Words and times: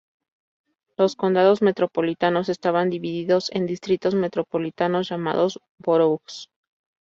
Los 0.97 1.15
condados 1.15 1.61
metropolitanos 1.61 2.49
estaban 2.49 2.89
divididos 2.89 3.51
en 3.51 3.67
distritos 3.67 4.15
metropolitanos 4.15 5.07
llamados 5.09 5.59
"boroughs". 5.77 6.49